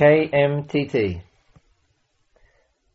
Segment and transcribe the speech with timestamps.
[0.00, 1.20] KMTT.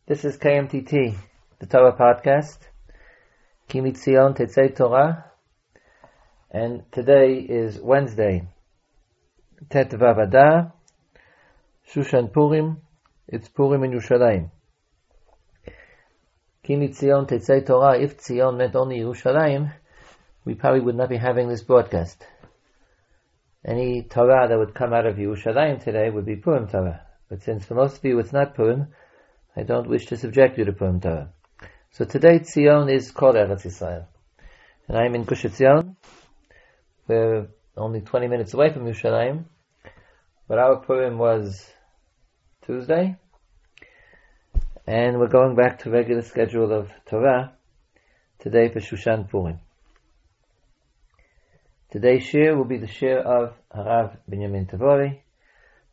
[0.08, 1.14] This is KMTT,
[1.60, 2.58] the Torah podcast.
[3.68, 5.30] Kimitzion Tetzei Torah.
[6.50, 8.48] And today is Wednesday,
[9.70, 10.72] Tet Vavada,
[11.88, 12.78] Shushan Purim.
[13.28, 14.50] It's Purim in Yerushalayim.
[16.64, 18.00] Kimitzion Tetzei Torah.
[18.00, 19.72] If Tzion meant only Yerushalayim,
[20.44, 22.26] we probably would not be having this broadcast.
[23.66, 27.04] Any Torah that would come out of Yerushalayim today would be Purim Torah.
[27.28, 28.86] But since for most of you it's not Purim,
[29.56, 31.30] I don't wish to subject you to Purim Torah.
[31.90, 34.06] So today Tzion is called Eretz Yisrael.
[34.86, 35.96] And I'm in Gush Etzion.
[37.08, 39.46] We're only 20 minutes away from Yerushalayim.
[40.46, 41.68] But our Purim was
[42.64, 43.16] Tuesday.
[44.86, 47.52] And we're going back to regular schedule of Torah
[48.38, 49.58] today for Shushan Purim.
[51.96, 55.22] Today's share will be the share of Harav Binyamin Tabory,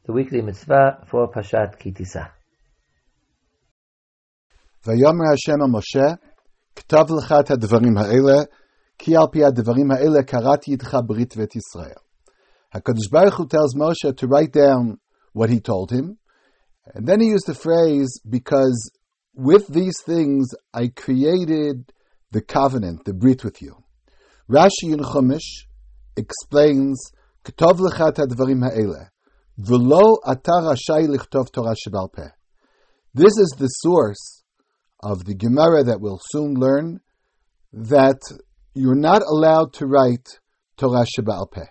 [0.05, 2.29] the weekly mitzvah for Pashat Ki Tisa.
[4.85, 6.18] ויאמר Hashem אל Moshe,
[6.76, 8.43] "Ktav לך את הדברים האלה,
[8.98, 11.54] כי על פי הדברים האלה קראתי איתך ברית ואת
[12.76, 14.99] HaKadosh Baruch Hu tells Moshe to write down
[15.31, 16.18] what he told him,
[16.93, 18.91] and then he used the phrase, because
[19.34, 21.93] with these things I created
[22.31, 23.77] the covenant, the brit with you.
[24.49, 25.63] Rashi in Chumash
[26.21, 29.04] explains, כתוב לך את הדברים האלה,
[29.59, 32.23] ולא אתה רשאי לכתוב תורה שבעל פה.
[33.15, 34.45] This is the source
[35.02, 37.01] of the Gemara that we'll soon learn,
[37.73, 38.21] that
[38.74, 40.29] you're not allowed to write
[40.76, 41.65] Torah שבעל פה.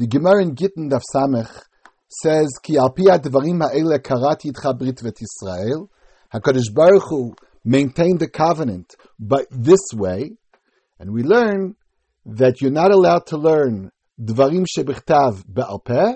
[0.00, 1.64] The Gemara in Gittin Daf Samech
[2.22, 5.86] says, כי על פי הדברים האלה קראתי איתך ברית ואת ישראל,
[6.34, 7.34] HaKadosh Baruch Hu
[7.64, 10.36] maintained the covenant but this way,
[10.98, 11.74] and we learn
[12.25, 16.13] that you're not allowed to learn Dvarim shebichtav be'al peh,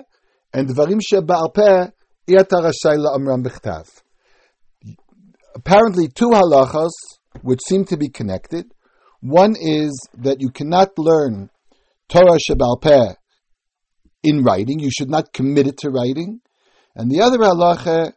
[0.52, 1.88] and Dvarim shebe'al peh,
[2.28, 4.02] iyata rashay la'amram bichtav.
[5.54, 6.90] Apparently two halachas,
[7.42, 8.72] which seem to be connected.
[9.20, 11.50] One is that you cannot learn
[12.08, 13.14] Torah shebe'al peh
[14.22, 16.40] in writing, you should not commit it to writing.
[16.94, 18.12] And the other halacha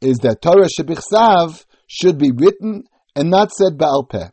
[0.00, 2.84] is that Torah shebichsav should be written
[3.14, 4.28] and not said be'al peh.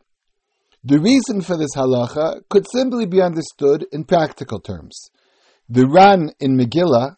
[0.84, 5.10] The reason for this halacha could simply be understood in practical terms.
[5.68, 7.16] The Ran in Megillah,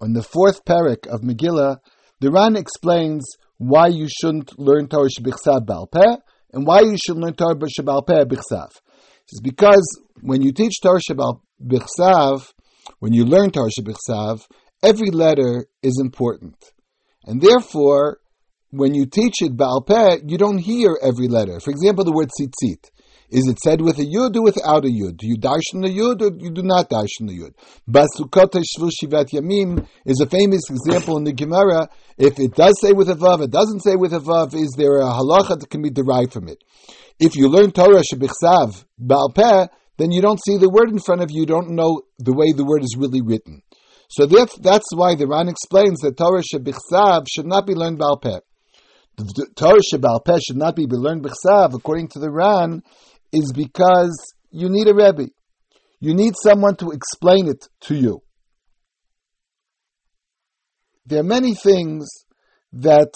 [0.00, 1.78] on the fourth parak of Megillah,
[2.20, 3.24] the Ran explains
[3.58, 6.16] why you shouldn't learn Torah shebichsav bal peh
[6.52, 8.70] and why you should learn Torah shebal peh bichsav.
[9.28, 12.52] It's because when you teach Torah shebal bichsav,
[12.98, 14.44] when you learn Torah shebichsav,
[14.82, 16.56] every letter is important,
[17.24, 18.18] and therefore
[18.70, 21.60] when you teach it Baal Peh, you don't hear every letter.
[21.60, 22.90] For example, the word tzitzit.
[23.30, 25.18] Is it said with a yud or without a yud?
[25.18, 27.54] Do you darshan the yud or you do not darshan the yud?
[27.88, 31.88] Basukot shvu shivat yamim is a famous example in the Gemara.
[32.16, 35.00] If it does say with a vav, it doesn't say with a vav, is there
[35.00, 36.64] a halacha that can be derived from it?
[37.18, 39.66] If you learn Torah shebichsav Baal Peh,
[39.98, 42.52] then you don't see the word in front of you, you don't know the way
[42.52, 43.62] the word is really written.
[44.10, 48.38] So that's why the Ran explains that Torah shebichsav should not be learned Baal Peh
[49.18, 52.82] the Torah Shebal Peh should not be learned b'chsav, according to the Ran,
[53.32, 54.16] is because
[54.50, 55.30] you need a Rebbe.
[56.00, 58.22] You need someone to explain it to you.
[61.04, 62.08] There are many things
[62.72, 63.12] that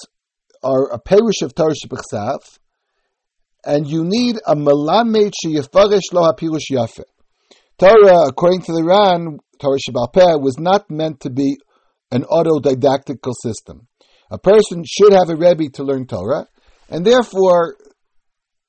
[0.63, 2.39] are a perish of Torah Shebechsav,
[3.65, 7.05] and you need a Malamed Sheyefarish Lo HaPirush Yafeh.
[7.79, 11.59] Torah, according to the Ran, Torah Shebal Peh, was not meant to be
[12.11, 13.87] an autodidactical system.
[14.33, 16.49] A person should have a Rebbe to learn Torah,
[16.89, 17.77] and therefore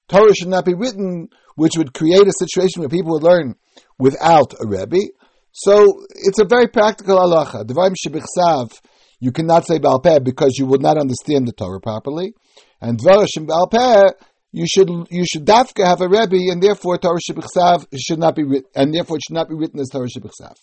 [0.10, 3.56] Torah should not be written, which would create a situation where people would learn
[3.98, 5.14] without a Rebbe.
[5.54, 7.64] So it's a very practical halacha.
[7.64, 8.78] Devarim shebichsav,
[9.22, 12.34] you cannot say Baal Peh because you would not understand the Torah properly.
[12.82, 14.10] And Dvarashim Baal Peh,
[14.52, 18.44] you should you should dafka have a Rebbe, and therefore Torah shebichsav should not be
[18.44, 20.58] written, and therefore it should not be written as Torah shebichsav.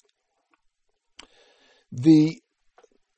[1.90, 2.38] The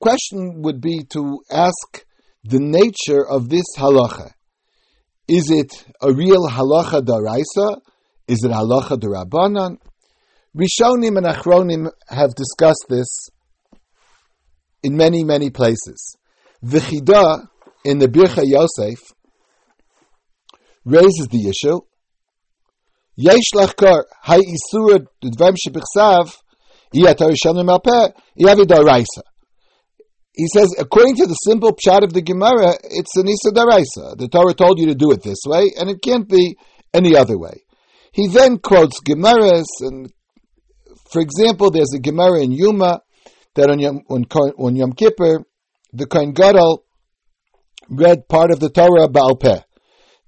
[0.02, 2.04] question would be to ask
[2.42, 4.32] the nature of this halacha.
[5.28, 5.72] Is it
[6.02, 7.80] a real halacha daraisa?
[8.26, 9.78] Is it halacha darabanan?
[10.56, 13.30] Rishonim and Achronim have discussed this
[14.82, 16.16] in many, many places.
[16.64, 17.48] V'chida
[17.84, 18.98] in the Birkei Yosef
[20.84, 21.80] raises the issue.
[23.16, 26.36] Yesh lachkar hay isur dvarim shebichsav
[26.92, 29.22] iyatar yishanim alpeh iyavi daraisa
[30.34, 34.16] he says, according to the simple pshat of the Gemara, it's an Isa Daraisa.
[34.16, 36.56] The Torah told you to do it this way, and it can't be
[36.94, 37.64] any other way.
[38.12, 40.12] He then quotes Gemaras, and
[41.10, 43.00] for example, there's a Gemara in Yuma
[43.54, 44.24] that on Yom, on,
[44.58, 45.44] on Yom Kippur,
[45.92, 46.84] the Kohen Gadol
[47.90, 49.60] read part of the Torah Baal Peh.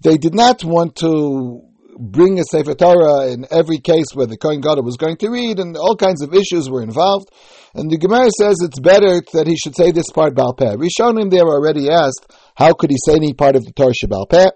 [0.03, 1.63] They did not want to
[1.99, 5.59] bring a Sefer Torah in every case where the Kohen Gadol was going to read,
[5.59, 7.31] and all kinds of issues were involved.
[7.75, 10.77] And the Gemara says it's better that he should say this part Baal Peh.
[10.77, 14.51] Rishonim there already asked, how could he say any part of the Torah Baal Peh?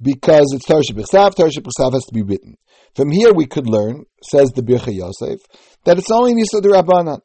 [0.00, 2.56] Because it's Torah Shebechsav, Torah Shebechsav has to be written.
[2.96, 5.40] From here we could learn, says the Birkei Yosef,
[5.84, 7.20] that it's only Nisa Rabbanan.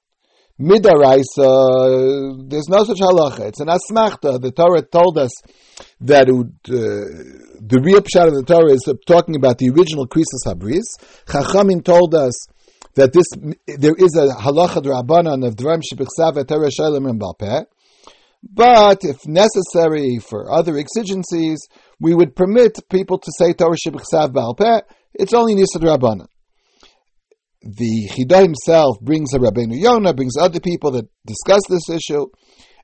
[0.60, 3.50] Midaraisa, there's no such halacha.
[3.50, 4.42] It's an asmachta.
[4.42, 5.32] The Torah told us
[6.02, 10.46] that would, uh, the real pshat of the Torah is talking about the original Krisus
[10.48, 10.86] Habris.
[11.28, 12.34] Chachamim told us
[12.98, 13.26] that this
[13.80, 17.66] there is a halacha drabanan of dvarim shebichsav Torah shalom and balpeh.
[18.44, 21.60] But if necessary for other exigencies,
[22.00, 24.82] we would permit people to say Torah shebichsav balpeh.
[25.14, 26.28] It's only nisad rabbanan
[27.68, 32.28] the Chida himself brings a Rabbeinu Yonah, brings other people that discuss this issue,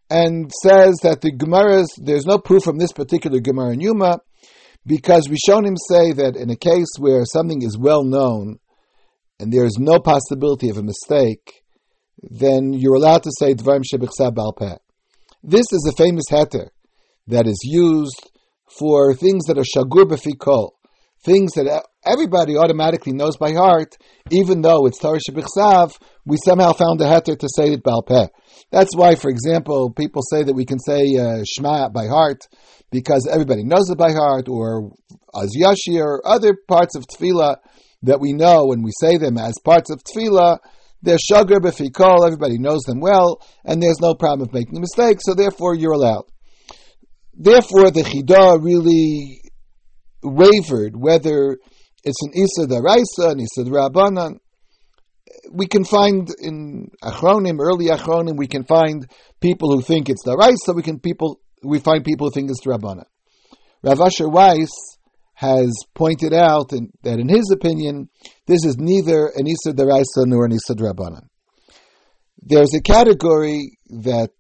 [0.10, 4.20] and says that the Gemara's, there's no proof from this particular Gemara in Yuma,
[4.86, 8.60] because Rishonim say that in a case where something is well known,
[9.44, 11.64] and there is no possibility of a mistake,
[12.22, 14.78] then you're allowed to say Dvarim Shebichsa Balpeh.
[15.44, 16.70] This is a famous heter
[17.28, 18.32] that is used
[18.80, 20.70] for things that are shagur b'fikol,
[21.26, 23.98] things that everybody automatically knows by heart,
[24.32, 28.30] even though it's Torah Shebichsav, we somehow found a heter to say it Balpeh.
[28.72, 32.48] That's why, for example, people say that we can say uh, Shema by heart
[32.92, 34.92] because everybody knows it by heart, or
[35.36, 37.58] Az Yashi, or other parts of Tefillah
[38.04, 40.60] that we know when we say them as parts of Tefillah.
[41.02, 45.20] They're sugar b'fikol, everybody knows them well, and there's no problem of making a mistake,
[45.22, 46.24] so therefore you're allowed.
[47.34, 49.42] Therefore, the Chidah really
[50.22, 51.58] wavered whether
[52.06, 54.40] it's an Isa Daraisa, an Isa Rabbanan.
[55.52, 59.06] We can find in Achronim, early Achronim, we can find
[59.42, 63.06] people who think it's Daraisa, we can people we find people who think it's Rabbanan.
[63.84, 64.72] Rav Asher Weiss
[65.44, 68.10] has pointed out in, that in his opinion,
[68.48, 71.28] this is neither an Isa Daraisa nor an Isa Rabbanan.
[72.42, 74.32] There's a category that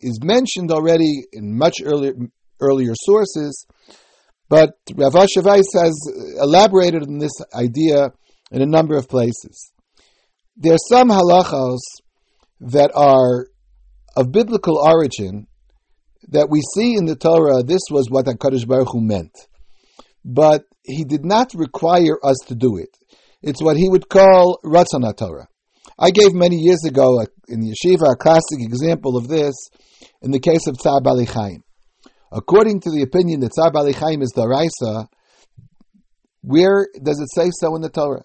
[0.00, 2.14] is mentioned already in much earlier
[2.60, 3.66] earlier sources,
[4.48, 5.94] but Rav Weiss has
[6.40, 8.12] elaborated on this idea
[8.50, 9.72] in a number of places.
[10.56, 11.84] There are some halachos
[12.60, 13.46] that are
[14.16, 15.46] of biblical origin
[16.28, 17.62] that we see in the Torah.
[17.62, 19.32] This was what Hakadosh Baruch Hu meant,
[20.24, 22.96] but He did not require us to do it.
[23.42, 25.48] It's what He would call Ratzon Torah.
[25.98, 29.54] I gave many years ago uh, in yeshiva a classic example of this
[30.20, 31.64] in the case of Tzar Bali Chaim.
[32.30, 35.06] According to the opinion that Tzar Bali Chaim is Daraisa,
[36.42, 38.24] where does it say so in the Torah?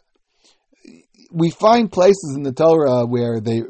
[1.31, 3.61] We find places in the Torah where they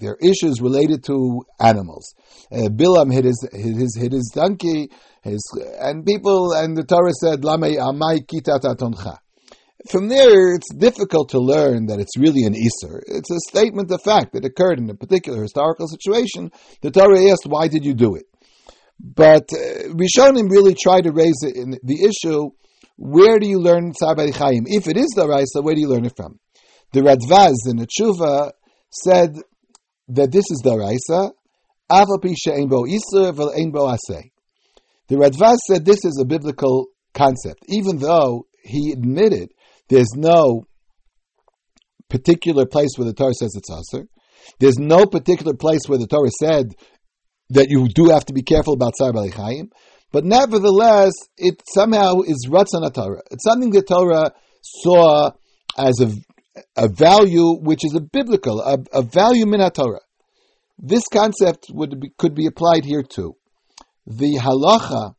[0.00, 2.14] there are issues related to animals.
[2.50, 4.90] Uh, Bilam hit his, hit his hit his donkey,
[5.22, 5.42] his
[5.78, 9.18] and people and the Torah said Lamei Amai Kitatatoncha.
[9.88, 13.00] From there, it's difficult to learn that it's really an Isser.
[13.06, 16.50] It's a statement of fact that occurred in a particular historical situation.
[16.82, 18.24] The Torah asked, "Why did you do it?"
[19.02, 22.50] But uh, Rishonim really try to raise in the issue,
[22.96, 24.64] where do you learn Tzar Chaim?
[24.66, 26.38] If it is the Raisa, where do you learn it from?
[26.92, 28.52] The Radvaz in the Tshuva
[28.90, 29.36] said
[30.14, 31.32] that this is the Raisa,
[35.08, 39.50] the Radvaz said this is a biblical concept, even though he admitted
[39.88, 40.64] there's no
[42.08, 44.06] particular place where the Torah says it's Aser.
[44.58, 46.74] There's no particular place where the Torah said
[47.50, 49.70] that you do have to be careful about Sar Chaim,
[50.12, 53.22] but nevertheless, it somehow is Ratzon Torah.
[53.30, 55.30] It's something that Torah saw
[55.78, 56.10] as a,
[56.76, 60.00] a value which is a biblical, a, a value min Torah.
[60.78, 63.36] This concept would be, could be applied here too.
[64.06, 65.14] The halacha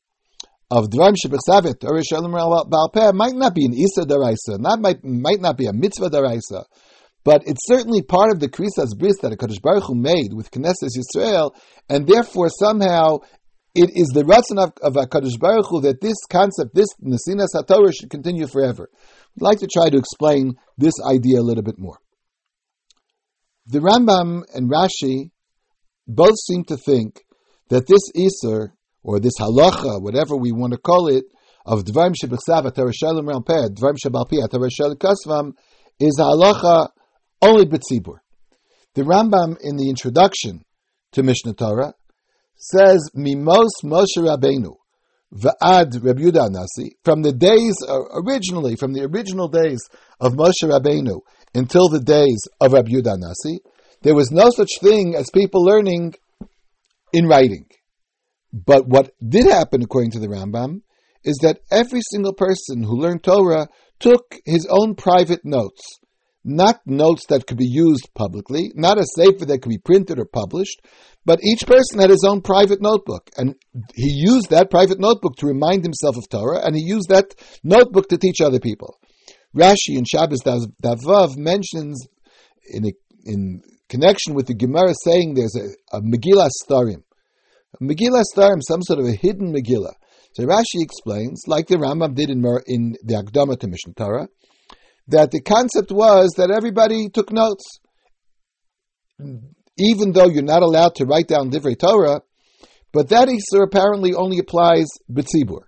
[0.71, 5.57] of Dvarim Shebechsavet, Torah Shalom might not be an Isa Daraisa, that might, might not
[5.57, 6.63] be a Mitzvah Daraisa,
[7.23, 10.49] but it's certainly part of the Krisas Bris that a Hakadosh Baruch Hu made with
[10.49, 11.51] Knesset Yisrael,
[11.89, 13.19] and therefore somehow
[13.75, 17.93] it is the ratzon of, of Hakadosh Baruch Hu that this concept, this Nesinas HaTorah,
[17.93, 18.89] should continue forever.
[19.37, 21.97] I'd like to try to explain this idea a little bit more.
[23.67, 25.31] The Rambam and Rashi
[26.07, 27.21] both seem to think
[27.69, 28.71] that this Isser,
[29.03, 31.25] or this halacha, whatever we want to call it,
[31.65, 35.53] of Dvarim Shebechsav Torah Shalom Rampeh, Dvarim Shebalpi Torah Shalom Kasvam,
[35.99, 36.89] is halacha
[37.41, 38.17] only B'tzibur.
[38.95, 40.65] The Rambam in the introduction
[41.13, 41.93] to Mishnah Torah
[42.57, 44.75] says, Mimos Moshe Rabbeinu,
[45.33, 47.75] Yudah Nasi, from the days,
[48.13, 49.79] originally, from the original days
[50.19, 51.21] of Moshe Rabbeinu
[51.53, 53.59] until the days of Rabbi Yudah Nasi,
[54.01, 56.15] there was no such thing as people learning
[57.13, 57.65] in writing.
[58.53, 60.81] But what did happen, according to the Rambam,
[61.23, 63.69] is that every single person who learned Torah
[63.99, 65.99] took his own private notes,
[66.43, 70.25] not notes that could be used publicly, not a sefer that could be printed or
[70.25, 70.81] published,
[71.25, 73.55] but each person had his own private notebook, and
[73.93, 78.09] he used that private notebook to remind himself of Torah, and he used that notebook
[78.09, 78.97] to teach other people.
[79.55, 82.07] Rashi in Shabbos Davav mentions
[82.71, 82.91] in a,
[83.25, 87.03] in connection with the Gemara saying there's a, a Megillah Starim.
[87.81, 89.93] Megillah Starim, some sort of a hidden Megillah.
[90.33, 94.27] So Rashi explains, like the Rambam did in, in the Akdama to Mishnah Torah,
[95.07, 97.65] that the concept was that everybody took notes.
[99.77, 102.21] Even though you're not allowed to write down Divrei Torah,
[102.93, 105.61] but that Isur apparently only applies B'tzibur.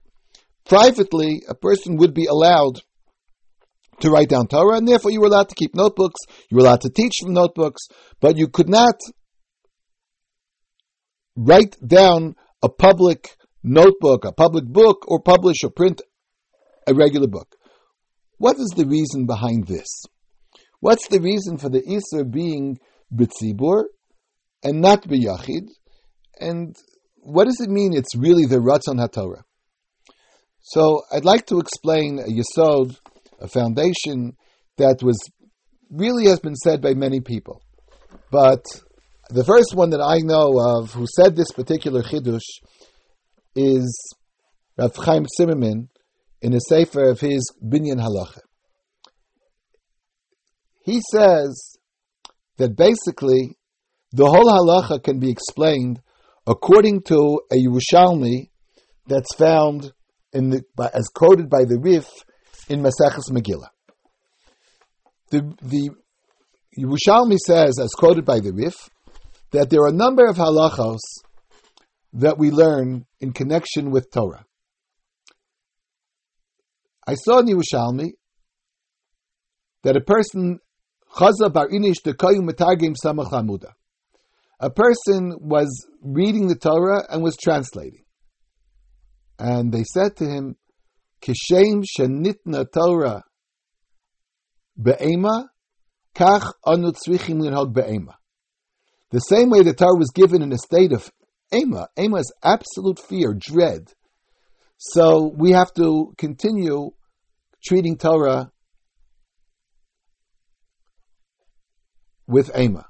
[0.65, 2.81] Privately, a person would be allowed
[3.99, 6.81] to write down Torah, and therefore you were allowed to keep notebooks, you were allowed
[6.81, 7.87] to teach from notebooks,
[8.19, 8.95] but you could not
[11.35, 16.01] write down a public notebook, a public book, or publish or print
[16.87, 17.55] a regular book.
[18.37, 19.87] What is the reason behind this?
[20.79, 22.77] What's the reason for the Isra being
[23.13, 23.83] B'tzibur
[24.63, 25.69] and not B'yachid?
[26.39, 26.75] And
[27.21, 29.43] what does it mean it's really the Ratzon HaTorah?
[30.61, 32.97] So I'd like to explain a Yesod,
[33.39, 34.35] a foundation
[34.77, 35.19] that was
[35.89, 37.61] really has been said by many people.
[38.31, 38.63] But
[39.29, 42.41] the first one that I know of who said this particular Chidush
[43.55, 44.15] is
[44.77, 45.89] Rav Chaim Zimmerman
[46.43, 48.41] in a sefer of his Binyan Halacha.
[50.83, 51.77] He says
[52.57, 53.57] that basically
[54.11, 56.01] the whole halacha can be explained
[56.45, 58.49] according to a Yerushalmi
[59.07, 59.93] that's found
[60.33, 62.09] in the, as quoted by the Rif
[62.67, 63.69] in Maseches Megillah.
[65.31, 65.91] The, the
[66.77, 68.89] Yerushalmi says, as quoted by the Rif,
[69.51, 70.99] that there are a number of halachos
[72.11, 74.45] that we learn in connection with Torah.
[77.05, 78.11] I saw in Yerushalmi
[79.83, 80.59] that a person
[81.15, 83.73] Chaza bar inish metargim samach.
[84.59, 88.05] A person was reading the Torah and was translating,
[89.37, 90.55] and they said to him,
[91.21, 93.23] "Kishem shenitna Torah
[94.81, 95.49] be'ema,
[96.15, 98.17] kach anu tzrichim linhog be'ema."
[99.11, 101.11] The same way the Torah was given in a state of
[101.53, 101.89] ema.
[101.99, 103.93] Ema is absolute fear, dread.
[104.85, 106.91] So we have to continue
[107.63, 108.51] treating Torah
[112.27, 112.85] with ema.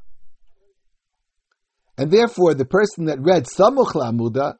[1.96, 4.56] And therefore, the person that read Samuch Lamuda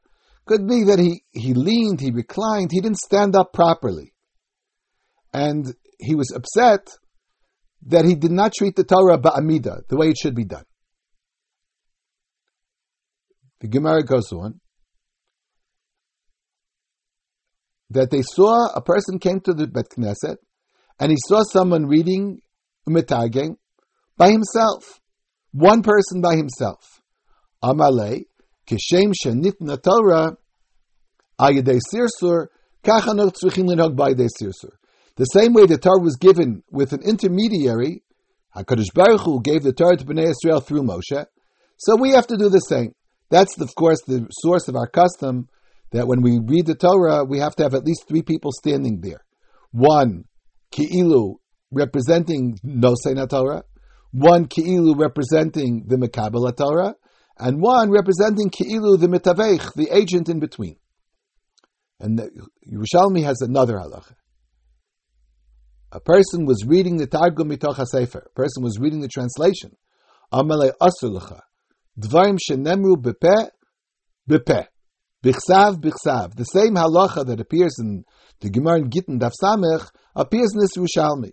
[0.46, 4.14] could be that he, he leaned, he reclined, he didn't stand up properly.
[5.34, 6.96] And he was upset
[7.88, 10.66] that he did not treat the Torah ba'amida, the way it should be done.
[13.62, 14.60] The Gemara goes on
[17.94, 20.38] that they saw a person came to the Bet Knesset
[21.00, 22.42] and he saw someone reading
[22.88, 23.58] Umetageng
[24.18, 25.00] by himself,
[25.52, 27.02] one person by himself.
[27.64, 28.26] Amale
[28.68, 30.38] kishem shenitna Torah
[31.40, 32.48] ayedei sirsur
[32.84, 34.72] kachanot tzrichim linhog b'ayedei sirsur.
[35.16, 38.04] The same way the Torah was given with an intermediary,
[38.56, 41.26] Hakadosh Baruch Hu gave the Torah to Bnei Israel through Moshe.
[41.78, 42.94] So we have to do the same.
[43.30, 45.50] That's, of course, the source of our custom
[45.94, 49.00] that when we read the Torah, we have to have at least three people standing
[49.02, 49.24] there.
[49.72, 50.26] One,
[50.74, 51.36] Ki'ilu,
[51.72, 53.64] representing Nosei Torah.
[54.12, 56.96] One, Ki'ilu, representing the Mekabel Torah.
[57.38, 60.78] And one, representing Ki'ilu, the Mitavech, the agent in between.
[62.00, 62.20] And
[62.68, 64.16] Yerushalmi has another halacha.
[65.92, 68.26] A person was reading the Targum Mitoch HaSefer.
[68.26, 69.78] A person was reading the translation.
[70.34, 71.40] Amalei Asur
[72.00, 73.50] Dvarim shenemru bepeh,
[74.28, 74.66] bepeh.
[75.24, 76.36] Bichsav, bichsav.
[76.36, 78.04] The same halacha that appears in
[78.42, 81.32] the Gemara in Gittin Daf Samech appears in this Yerushalmi.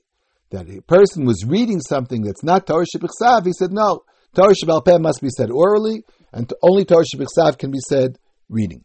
[0.51, 4.05] That a person was reading something that's not Torah Shebichsav, he said, no,
[4.35, 8.19] Torah Shebalpeh must be said orally, and only Torah Shebichsav can be said
[8.49, 8.85] reading.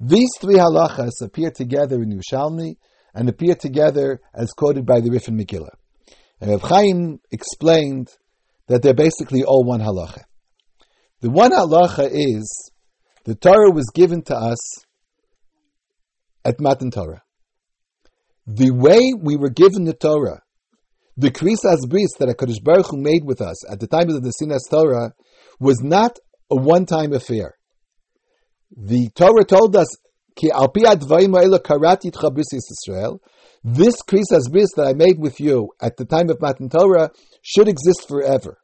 [0.00, 2.76] These three halachas appear together in Yerushalmi
[3.14, 5.74] and appear together as quoted by the Rif and Megillah.
[6.40, 8.08] And Rav Chaim explained
[8.66, 10.22] that they're basically all one halacha.
[11.20, 12.72] The one halacha is
[13.26, 14.58] the Torah was given to us
[16.44, 17.22] at Matan Torah.
[18.46, 20.40] The way we were given the Torah,
[21.16, 24.32] the Krisas Bris that HaKadosh Baruch Hu made with us at the time of the
[24.40, 25.12] Sinas Torah
[25.60, 26.18] was not
[26.50, 27.56] a one-time affair.
[28.74, 29.88] The Torah told us,
[30.34, 32.12] Ki karati
[32.54, 33.20] Israel,
[33.64, 37.10] this Krisas Bris that I made with you at the time of Matan Torah
[37.42, 38.58] should exist forever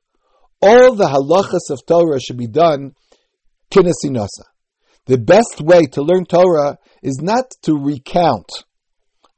[0.63, 2.93] all the halachas of Torah should be done
[3.71, 4.47] kinesinasa.
[5.07, 8.49] The best way to learn Torah is not to recount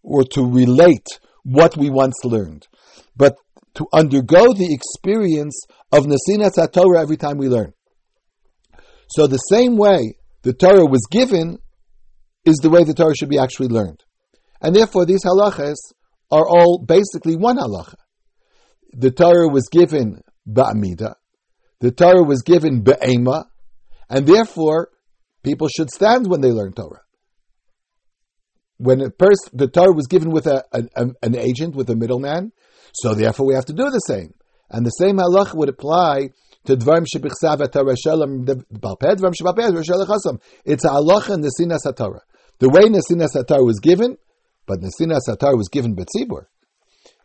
[0.03, 1.07] or to relate
[1.43, 2.69] what we once learned,
[3.17, 3.37] but
[3.75, 5.59] to undergo the experience
[5.91, 7.73] of Nasinas Torah every time we learn.
[9.09, 11.59] So the same way the Torah was given
[12.45, 14.05] is the way the Torah should be actually learned.
[14.61, 15.77] And therefore these halachas
[16.31, 17.95] are all basically one halacha.
[18.93, 21.15] The Torah was given ba'amida,
[21.81, 23.47] the Torah was given ba'ema,
[24.09, 24.91] and therefore
[25.45, 27.03] people should stand when they learn Torah.
[28.79, 32.53] When a person, the Torah was given with a, a, an agent, with a middleman,
[32.93, 34.35] so therefore we have to do the same.
[34.71, 36.31] And the same halacha would apply
[36.65, 42.21] to dvarim shebichsav Torah shalom balpeh dvarim shebalpeh It's a halacha in the sinas haTorah.
[42.61, 44.17] The way Nesinas Hatar was given,
[44.67, 46.47] but Nesinas Hatar was given Betzibur.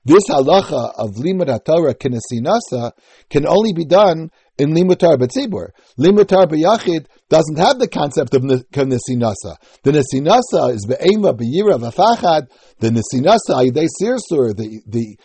[0.05, 2.93] This halacha of limud haTorah kinesinasa
[3.29, 5.69] can only be done in limutar betzibur.
[5.99, 9.57] Limutar beyachid doesn't have the concept of kinesinasa.
[9.83, 12.47] The nesinasa is be'ema beyira v'fachad.
[12.79, 15.17] The nesinasa ayidei sirsur, the the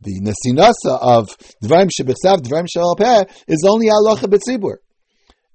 [0.00, 1.28] the nesinasa of
[1.62, 4.76] dvarim shebichsav dvarim shalpeh is only halacha betzibur,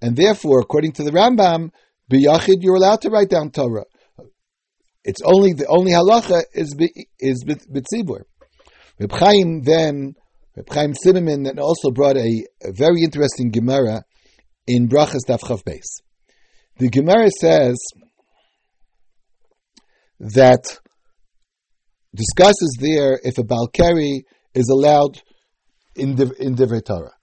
[0.01, 1.71] and therefore, according to the Rambam,
[2.11, 3.85] beyachid you're allowed to write down Torah.
[5.03, 6.75] It's only the only halacha is
[7.19, 8.25] is betzibur.
[9.01, 10.13] Reb Chaim then,
[10.55, 14.03] Reb Chaim Zimmerman then also brought a, a very interesting Gemara
[14.67, 16.03] in Brachas Daf Chav Beis.
[16.77, 17.79] The Gemara says
[20.19, 20.79] that
[22.13, 24.21] discusses there if a Balkari
[24.53, 25.19] is allowed
[25.95, 27.15] in the in Torah.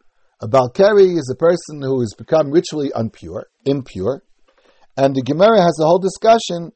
[0.42, 4.24] A Balkari is a person who has become ritually unpure, impure,
[4.96, 6.72] and the Gemara has a whole discussion: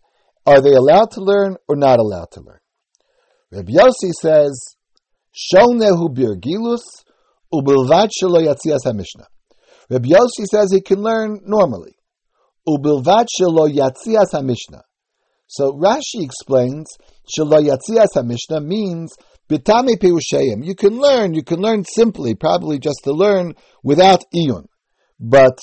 [0.46, 2.60] Are they allowed to learn or not allowed to learn?
[3.50, 4.76] Rabbi Yossi says
[5.34, 6.82] Shonehu birgilus
[7.52, 9.26] ubilvat shelo yatzias hamishna.
[9.90, 11.96] Rabbi Yossi says he can learn normally.
[12.68, 14.82] Ubilvat shelo yatzias hamishna.
[15.46, 16.86] So Rashi explains
[17.26, 19.12] shelo yatzias hamishna means
[19.50, 20.64] bitame perushayim.
[20.64, 21.34] You can learn.
[21.34, 24.66] You can learn simply, probably just to learn without iyun.
[25.18, 25.58] But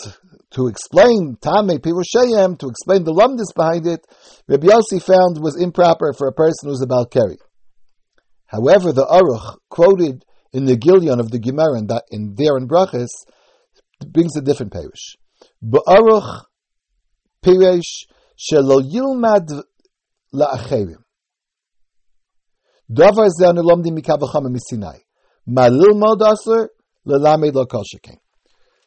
[0.51, 4.05] to explain Tame Pirushayim, to explain the lumdis behind it,
[4.47, 7.38] Rabbi Yossi found was improper for a person who's a Balkari.
[8.49, 13.09] However, the Aruch quoted in the Gilyon of the Gemara that, in there in Brachas
[14.07, 15.17] brings a different parish.
[15.63, 16.45] Ba'aruch
[17.45, 19.62] pirish shelo yilmad
[20.33, 21.03] la'acherim.
[22.91, 25.01] Davar ze anu lomdim mikavachama misinai.
[25.45, 26.69] Ma lilmod aser
[27.07, 27.83] lelamed lo kol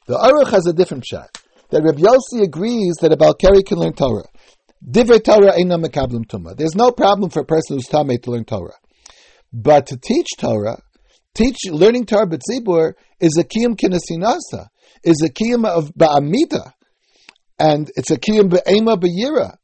[0.08, 1.38] The Aruch has a different shot.
[1.70, 4.24] That Rabbi Yossi agrees that a Balkari can learn Torah.
[4.84, 6.56] Divrei Torah ain't no mekablim tumah.
[6.56, 8.74] There's no problem for a person who's tamei to learn Torah.
[9.52, 10.80] But to teach Torah,
[11.34, 14.68] teach learning Torah b'tzibur is a kiyum kinesinasa,
[15.04, 16.72] is a kiyum of ba'amida,
[17.58, 19.56] and it's a kiyum be'ema be'yira.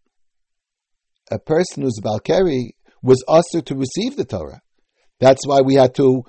[1.30, 2.70] A person who's balkari
[3.02, 4.60] was usher to receive the Torah.
[5.20, 6.22] That's why we had to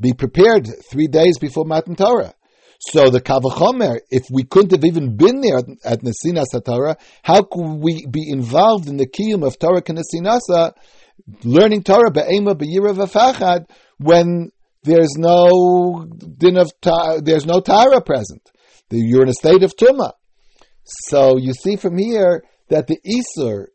[0.00, 2.34] be prepared three days before Matan Torah.
[2.78, 7.78] So the Kavachomer, if we couldn't have even been there at Nesinas Torah, how could
[7.80, 10.74] we be involved in the kiyum of Torah Nesinasa
[11.44, 14.50] learning Torah be'ema be'yira v'fachad when
[14.82, 16.06] there's no
[16.38, 16.70] din of
[17.22, 18.42] there's no Torah present.
[18.90, 20.12] You're in a state of tuma.
[20.84, 23.66] So you see from here that the isur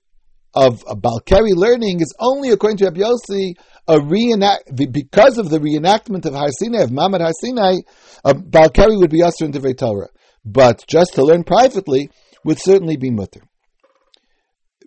[0.53, 3.55] of Balkari learning is only according to Rabbi Yossi
[3.87, 7.79] a reenact because of the reenactment of Har Sinai of Mamad Har Sinai,
[8.23, 10.09] a Balkari would be usher in Divrei Torah,
[10.45, 12.09] but just to learn privately
[12.45, 13.41] would certainly be mutter.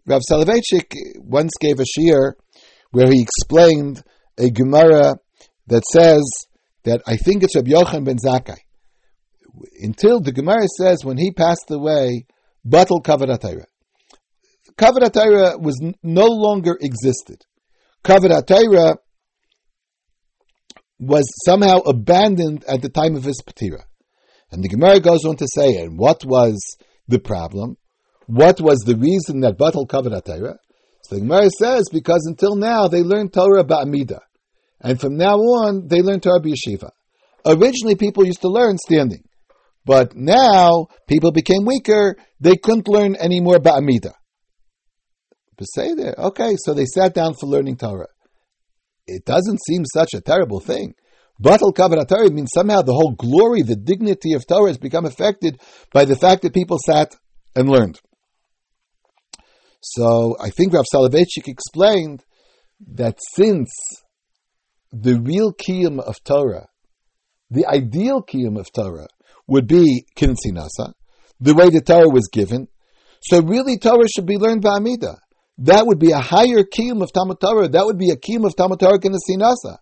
[0.06, 2.34] Rav Soloveitchik once gave a shiur
[2.94, 4.02] where he explained
[4.38, 5.16] a Gemara
[5.66, 6.22] that says
[6.84, 8.58] that I think it's Rabbi Yochanan ben Zakkai.
[9.82, 12.26] Until the Gemara says when he passed away,
[12.66, 13.64] Batal Kavadatayra.
[14.76, 17.44] Kavadatayra was no longer existed.
[18.04, 18.98] Kavadatayra
[21.00, 23.82] was somehow abandoned at the time of his patira.
[24.52, 26.60] And the Gemara goes on to say, and what was
[27.08, 27.76] the problem?
[28.26, 30.58] What was the reason that Batal Kavadatayra?
[31.04, 34.20] So the Gemara says because until now they learned Torah Ba'amida,
[34.80, 36.90] and from now on they learn Torah B'yeshiva.
[37.46, 39.22] Originally, people used to learn standing,
[39.84, 42.16] but now people became weaker.
[42.40, 44.12] They couldn't learn any more Ba'amida.
[45.58, 48.08] But say there, okay, so they sat down for learning Torah.
[49.06, 50.94] It doesn't seem such a terrible thing.
[51.42, 55.60] Batal Kabbalah Torah means somehow the whole glory, the dignity of Torah has become affected
[55.92, 57.14] by the fact that people sat
[57.54, 58.00] and learned.
[59.84, 62.24] So I think Rav Soloveitchik explained
[62.86, 63.70] that since
[64.92, 66.68] the real kiyum of Torah
[67.54, 69.08] the ideal kiyum of Torah
[69.46, 70.92] would be kinsinasa,
[71.40, 72.68] the way the Torah was given.
[73.22, 75.18] So really, Torah should be learned by Amida.
[75.58, 77.68] That would be a higher kiyum of Talmud Torah.
[77.68, 79.78] That would be a kiyum of Talmud Torah kinsinasa.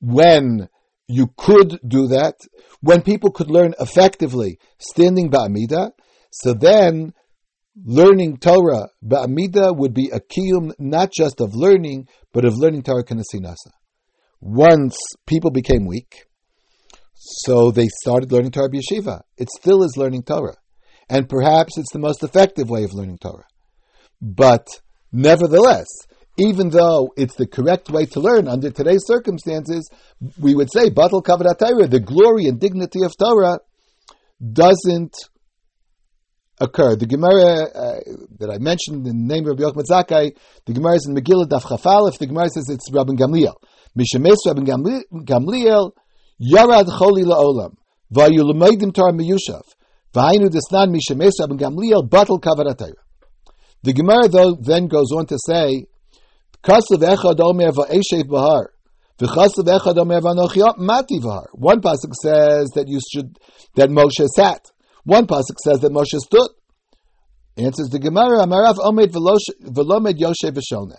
[0.00, 0.68] When
[1.06, 2.34] you could do that,
[2.80, 5.92] when people could learn effectively standing by Amida,
[6.30, 7.14] so then
[7.84, 13.04] learning Torah ba'amida would be a kiyum not just of learning, but of learning Torah
[13.04, 13.72] kanasinasa.
[14.40, 16.24] Once people became weak,
[17.14, 19.20] so they started learning Torah yeshiva.
[19.36, 20.56] It still is learning Torah,
[21.08, 23.46] and perhaps it's the most effective way of learning Torah.
[24.20, 24.66] But
[25.12, 25.86] nevertheless,
[26.38, 29.90] even though it's the correct way to learn under today's circumstances,
[30.38, 33.58] we would say batal kavod Torah, the glory and dignity of Torah,
[34.52, 35.14] doesn't
[36.60, 36.96] occur.
[36.96, 38.00] The Gemara uh,
[38.38, 41.62] that I mentioned in the name of Yochanan Zakkai, the Gemara is in Megillah Daf
[41.62, 42.18] Chafalef.
[42.18, 43.54] The Gemara says it's Rabbi Gamliel.
[43.98, 45.92] Mishemes Rabbi Gamliel
[46.40, 47.74] Yarad Choli Laolam
[48.12, 49.62] Vayu Lemeidim Torah Miyushav
[50.14, 52.94] V'Hainu Desnan Mishemes Rabbi Gamliel Batal Kavaratayra.
[53.82, 55.86] The Gemara though then goes on to say,
[56.62, 58.70] Kasav Echad Omer Va'eshev Bahar.
[59.18, 59.28] One
[61.80, 63.38] pasuk says that you should
[63.74, 64.70] that Moshe sat.
[65.06, 66.50] One pasuk says that Moshe stood.
[67.56, 70.96] Answers the Gemara, Amarav Omed Velomed Yoshe V'Shone.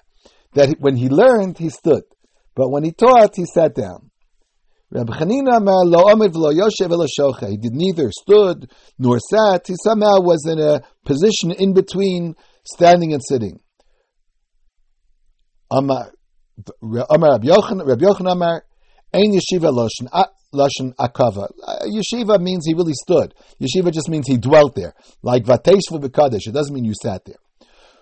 [0.53, 2.03] That when he learned, he stood.
[2.55, 4.09] But when he taught, he sat down.
[4.89, 9.67] Rabbi Chanina Amar Lo Omed V'Lo Yoshe V'Lo He did neither stood nor sat.
[9.67, 13.59] He somehow was in a position in between standing and sitting.
[15.69, 16.13] Amar
[16.81, 18.63] Amar Rabbi Yochanan Amar
[19.17, 20.07] Ein Yeshiva Loshen
[20.53, 21.49] lashon akava.
[21.87, 23.33] Yeshiva means he really stood.
[23.59, 26.45] Yeshiva just means he dwelt there, like vateshvu b'kadesh.
[26.45, 27.37] It doesn't mean you sat there.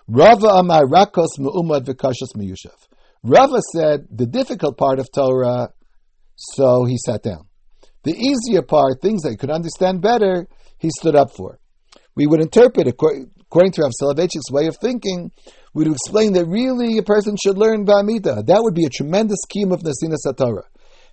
[0.06, 2.28] Rava amar rakos me'umad v'kashas.
[3.22, 5.70] Rava said the difficult part of Torah,
[6.34, 7.46] so he sat down.
[8.04, 10.46] The easier part, things that he could understand better,
[10.78, 11.58] he stood up for.
[12.14, 15.32] We would interpret, according to Rav Soloveitchik's way of thinking,
[15.72, 18.44] we would explain that really a person should learn Ba'amida.
[18.46, 20.64] That would be a tremendous scheme of Nasina Satorah.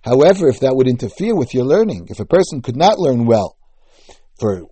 [0.04, 3.56] However, if that would interfere with your learning, if a person could not learn well,
[4.38, 4.64] for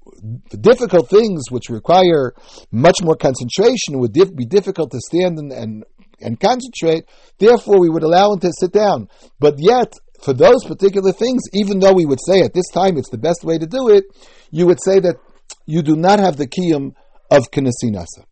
[0.61, 2.35] difficult things which require
[2.71, 5.85] much more concentration, would be difficult to stand and, and,
[6.21, 7.05] and concentrate,
[7.38, 9.09] therefore we would allow him to sit down.
[9.40, 13.11] But yet, for those particular things, even though we would say at this time it's
[13.11, 14.05] the best way to do it,
[14.51, 15.16] you would say that
[15.64, 16.92] you do not have the kiyum
[17.31, 18.27] of kinasinasa.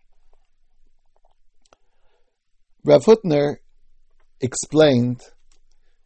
[2.85, 3.57] Rav Hutner
[4.41, 5.23] explained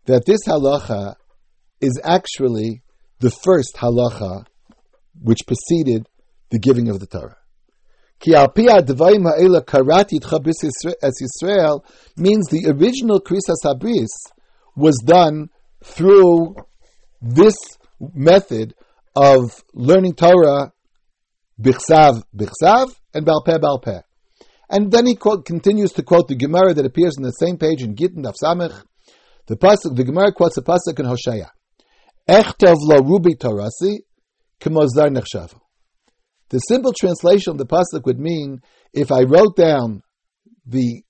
[0.07, 1.17] that this halacha
[1.81, 2.83] is actually
[3.21, 4.47] the first halacha
[5.23, 6.07] which preceded
[6.51, 7.37] the giving of the Torah.
[11.23, 11.85] Yisrael
[12.17, 14.09] means the original krisas
[14.77, 15.51] was done
[15.83, 16.57] through
[17.21, 17.57] this
[18.15, 18.75] method
[19.15, 20.73] of learning Torah
[21.61, 24.03] bichsav bichsav and balpeh balpeh.
[24.71, 27.83] And then he quote, continues to quote the Gemara that appears on the same page
[27.83, 28.83] in Gittin Daf Samech
[29.47, 31.51] the pasuk, the Gemara quotes a pasuk in Hosea.
[32.29, 33.99] Echtov lo rubi torasi
[34.61, 35.61] k'mozar nechshavu.
[36.49, 38.61] The simple translation of the pasuk would mean,
[38.93, 40.03] if I wrote down
[40.67, 41.03] the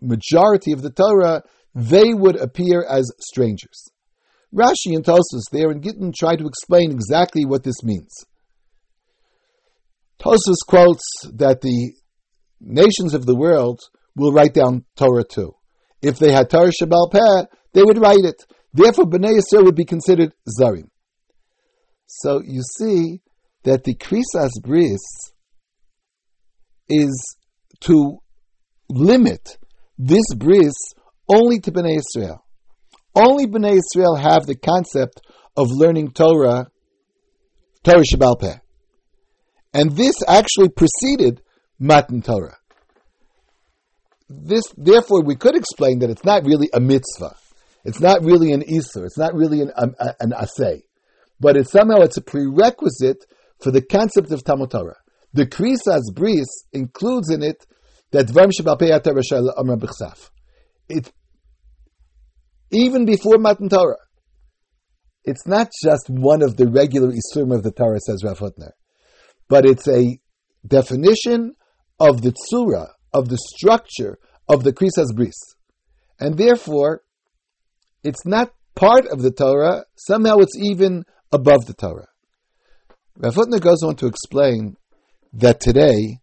[0.00, 1.42] majority of the Torah,
[1.74, 3.88] they would appear as strangers.
[4.54, 8.10] Rashi and Tosfos there in Gittin try to explain exactly what this means.
[10.20, 11.92] Tosfos quotes that the
[12.60, 13.80] nations of the world
[14.16, 15.52] will write down Torah too.
[16.02, 18.44] If they had Torah Shabbal Peh, they would write it.
[18.72, 20.88] Therefore, Bnei Yisrael would be considered Zarim.
[22.06, 23.20] So you see
[23.64, 25.00] that the Krisas Bris
[26.88, 27.36] is
[27.80, 28.18] to
[28.88, 29.58] limit
[29.96, 30.74] this bris
[31.28, 32.44] only to Bnei Israel.
[33.14, 35.20] Only Bnei Israel have the concept
[35.56, 36.70] of learning Torah,
[37.84, 38.56] Torah Shabbal Peh.
[39.72, 41.42] And this actually preceded
[41.78, 42.56] Matan Torah.
[44.28, 47.34] This, therefore, we could explain that it's not really a mitzvah.
[47.84, 49.04] It's not really an isur.
[49.04, 50.82] It's not really an, um, an Asay.
[51.38, 53.24] But it's somehow it's a prerequisite
[53.62, 54.96] for the concept of Talmud Torah.
[55.32, 57.64] The Krisas Bris includes in it
[58.10, 60.30] that Dvarim Shabal Amra B'chsaf.
[60.88, 61.12] It
[62.70, 63.96] even before Matan Torah.
[65.24, 68.70] It's not just one of the regular Isurim of the Torah, says Rav Hutner,
[69.48, 70.18] but it's a
[70.66, 71.54] definition
[71.98, 75.36] of the tzura, of the structure of the Krisas Bris.
[76.18, 77.02] And therefore,
[78.02, 82.08] it's not part of the Torah, somehow it's even above the Torah.
[83.16, 84.76] Rav goes on to explain
[85.32, 86.18] that today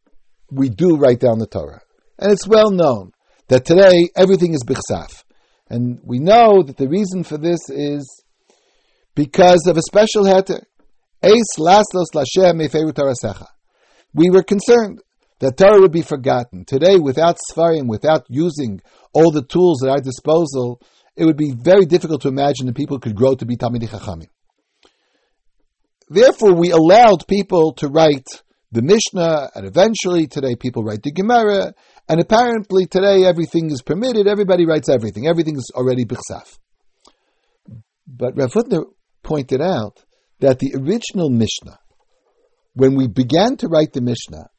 [0.51, 1.81] we do write down the Torah.
[2.17, 3.11] And it's well known
[3.49, 5.23] that today everything is bichsaf.
[5.69, 8.23] And we know that the reason for this is
[9.15, 10.61] because of a special heter.
[14.13, 15.01] We were concerned
[15.39, 16.65] that Torah would be forgotten.
[16.65, 18.81] Today, without Sfarim, without using
[19.13, 20.81] all the tools at our disposal,
[21.17, 24.27] it would be very difficult to imagine that people could grow to be Talmidei Chachamim.
[26.09, 28.27] Therefore, we allowed people to write
[28.71, 31.73] the Mishnah, and eventually today people write the Gemara,
[32.07, 36.59] and apparently today everything is permitted, everybody writes everything, everything is already Bichsaf.
[38.05, 38.83] But Rav Hutner
[39.23, 40.03] pointed out
[40.39, 41.79] that the original Mishnah,
[42.73, 44.49] when we began to write the Mishnah,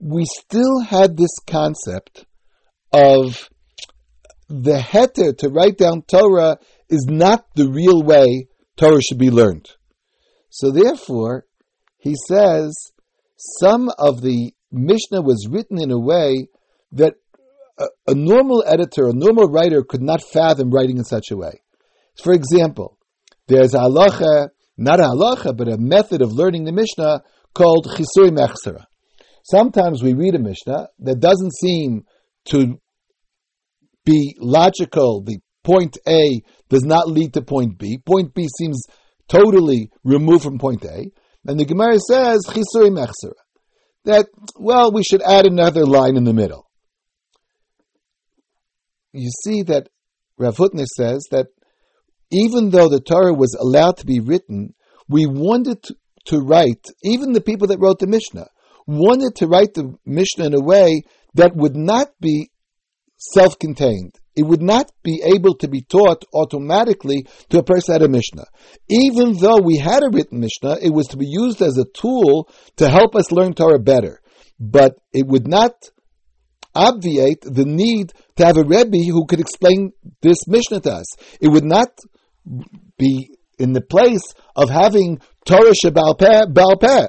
[0.00, 2.26] we still had this concept
[2.92, 3.48] of
[4.48, 9.68] the heter to write down Torah is not the real way Torah should be learned.
[10.50, 11.46] So therefore,
[11.98, 12.74] he says
[13.36, 16.48] some of the Mishnah was written in a way
[16.92, 17.14] that
[17.78, 21.62] a, a normal editor, a normal writer could not fathom writing in such a way.
[22.22, 22.98] For example,
[23.48, 27.22] there's a halacha, not a halacha, but a method of learning the Mishnah
[27.54, 28.84] called chisui mechsera.
[29.42, 32.04] Sometimes we read a Mishnah that doesn't seem
[32.46, 32.80] to
[34.04, 35.22] be logical.
[35.22, 37.98] The point A does not lead to point B.
[38.04, 38.82] Point B seems
[39.28, 41.10] totally removed from point A.
[41.46, 43.32] And the Gemara says, Chisuri Mechsera.
[44.04, 44.26] That,
[44.58, 46.66] well, we should add another line in the middle.
[49.12, 49.88] You see that
[50.38, 51.46] Rav Hutner says that
[52.30, 54.74] even though the Torah was allowed to be written,
[55.08, 55.94] we wanted to,
[56.26, 58.46] to write, even the people that wrote the Mishnah,
[58.86, 61.02] wanted to write the Mishnah in a way
[61.34, 62.50] that would not be
[63.32, 64.14] self contained.
[64.36, 68.46] It would not be able to be taught automatically to a person at a Mishnah.
[68.88, 72.50] Even though we had a written Mishnah, it was to be used as a tool
[72.76, 74.20] to help us learn Torah better.
[74.58, 75.74] But it would not
[76.74, 81.06] obviate the need to have a Rebbe who could explain this Mishnah to us.
[81.40, 81.96] It would not
[82.98, 87.06] be in the place of having Torah Shabal Peh,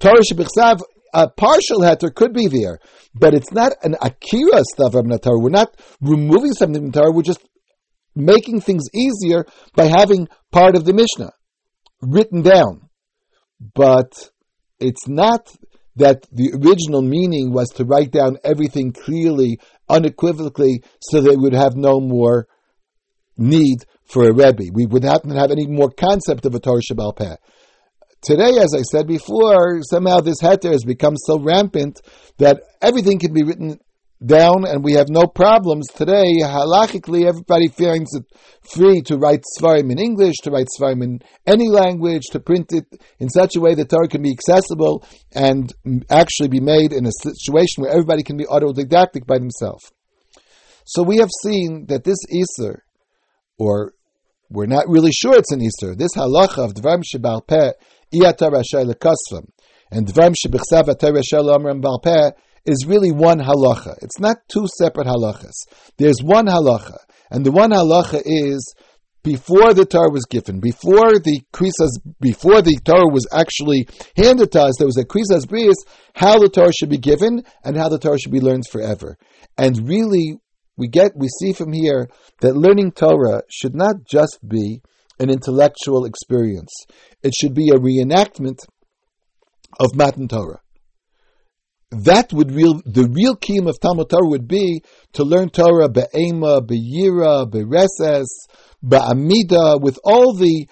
[0.00, 0.80] Torah Shabichsav
[1.14, 2.78] a partial heter could be there,
[3.14, 5.38] but it's not an akira stuff the Torah.
[5.38, 7.12] We're not removing something from Torah.
[7.12, 7.42] We're just
[8.16, 11.30] making things easier by having part of the Mishnah
[12.02, 12.88] written down.
[13.74, 14.30] But
[14.80, 15.50] it's not
[15.96, 21.76] that the original meaning was to write down everything clearly, unequivocally, so we would have
[21.76, 22.48] no more
[23.36, 24.72] need for a Rebbe.
[24.72, 27.36] We would not have any more concept of a Torah Shabbal Peh.
[28.24, 32.00] Today, as I said before, somehow this heter has become so rampant
[32.38, 33.78] that everything can be written
[34.24, 35.88] down and we have no problems.
[35.88, 38.24] Today, halachically, everybody finds it
[38.62, 42.86] free to write Svarim in English, to write Svarim in any language, to print it
[43.18, 45.74] in such a way that Torah can be accessible and
[46.08, 49.92] actually be made in a situation where everybody can be autodidactic by themselves.
[50.86, 52.78] So we have seen that this Isser,
[53.58, 53.92] or
[54.48, 57.72] we're not really sure it's an Isser, this halacha of Dvarim Shebal Peh
[59.90, 62.32] and Dvarim Shebichsav Amram Balpeh
[62.64, 63.96] is really one halacha.
[64.02, 65.54] It's not two separate halachas.
[65.98, 66.96] There's one halacha,
[67.30, 68.74] and the one halacha is
[69.22, 74.62] before the Torah was given, before the krisas, before the Torah was actually handed to
[74.62, 75.76] us, there was a krisas bris,
[76.14, 79.16] how the Torah should be given and how the Torah should be learned forever.
[79.56, 80.36] And really,
[80.76, 82.08] we get, we see from here
[82.42, 84.82] that learning Torah should not just be
[85.18, 86.72] an intellectual experience.
[87.22, 88.58] It should be a reenactment
[89.78, 90.60] of Matan Torah.
[91.90, 96.60] That would real the real key of Talmud Torah would be to learn Torah be'ema,
[96.60, 98.26] be'yira, be'reses,
[98.82, 100.66] be'amida, with all the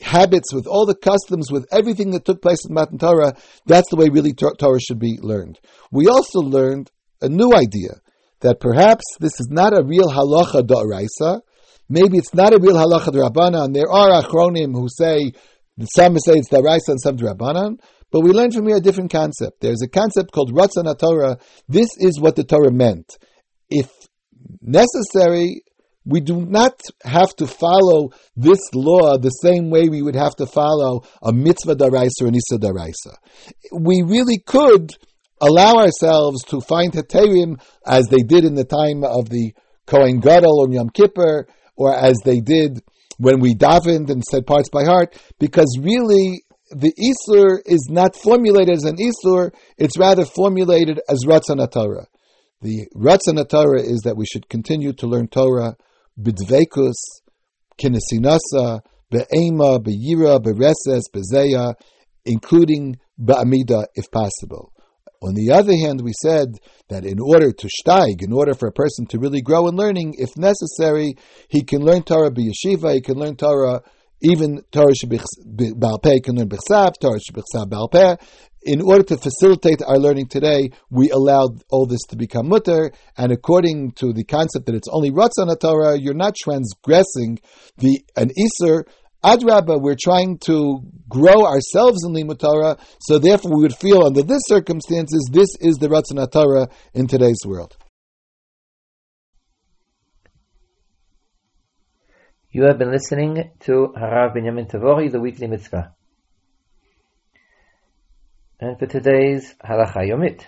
[0.00, 3.34] habits, with all the customs, with everything that took place in Matan Torah.
[3.66, 5.58] That's the way really Torah should be learned.
[5.90, 8.00] We also learned a new idea
[8.40, 11.40] that perhaps this is not a real halacha da'araisa,
[11.88, 13.74] Maybe it's not a real halacha rabbanan.
[13.74, 15.32] There are achronim who say
[15.94, 17.78] some say it's daraisa and some rabbanan.
[18.10, 19.60] But we learn from here a different concept.
[19.60, 21.38] There's a concept called Ratzon Torah.
[21.68, 23.16] This is what the Torah meant.
[23.68, 23.90] If
[24.62, 25.62] necessary,
[26.04, 30.46] we do not have to follow this law the same way we would have to
[30.46, 33.16] follow a mitzvah daraisa or an issa daraisa.
[33.72, 34.92] We really could
[35.40, 39.52] allow ourselves to find heterim as they did in the time of the
[39.86, 42.80] Kohen Gadol on Yom Kippur, or as they did
[43.18, 48.74] when we davened and said parts by heart, because really the Isur is not formulated
[48.74, 52.06] as an Isur, it's rather formulated as Ratzon Torah.
[52.62, 55.76] The Ratzon Torah is that we should continue to learn Torah,
[56.20, 56.94] bidvekus,
[57.78, 61.74] kinesinasa, be'ema, be'yira, be'reses, be'zeya,
[62.24, 64.72] including ba'amida if possible.
[65.22, 68.72] On the other hand, we said that in order to steig, in order for a
[68.72, 71.16] person to really grow in learning, if necessary,
[71.48, 73.82] he can learn Torah yeshiva, he can learn Torah
[74.22, 74.94] even Torah
[75.76, 78.18] Baal Peh can learn Bechsav, Torah Bechsav Baalpeh.
[78.62, 83.30] In order to facilitate our learning today, we allowed all this to become mutter, and
[83.30, 87.38] according to the concept that it's only Ratzon Torah, you're not transgressing
[87.78, 88.84] the an Isser.
[89.26, 94.22] Adraba, we're trying to grow ourselves in Limud Torah, so therefore we would feel under
[94.22, 97.76] this circumstances, this is the Ratzon Torah in today's world.
[102.52, 105.92] You have been listening to Harav Binyamin Tabory, the weekly mitzvah.
[108.60, 110.44] And for today's Halacha Yomit,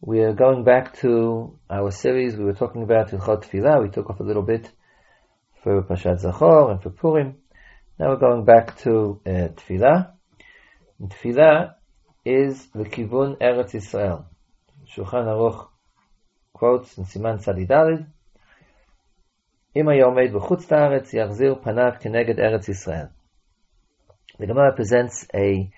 [0.00, 3.84] we are going back to our series we were talking about Hilchot Tefillah.
[3.84, 4.68] We took off a little bit
[5.64, 7.36] for Parshat Zachor and for Purim.
[7.98, 10.10] Now we're going back to uh, Tefillah.
[11.00, 11.74] And tefillah
[12.22, 14.26] is the Kivun Eretz Israel.
[14.94, 15.68] Shulchan Aruch
[16.52, 18.04] quotes in Siman Tzadi Daled,
[19.76, 23.08] אם היה עומד בחוץ לארץ, יחזיר פניו כנגד Eretz Yisrael.
[24.38, 25.70] The Gemara presents a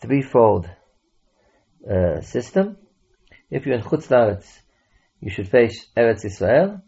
[0.00, 0.68] threefold
[1.90, 2.76] uh, system.
[3.50, 4.60] If you're in Chutz לארץ,
[5.20, 6.82] you should face Eretz Yisrael.